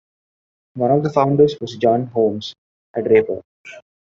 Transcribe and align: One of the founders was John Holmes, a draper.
One 0.73 0.89
of 0.89 1.03
the 1.03 1.11
founders 1.13 1.57
was 1.61 1.77
John 1.77 2.07
Holmes, 2.07 2.55
a 2.95 3.03
draper. 3.03 3.43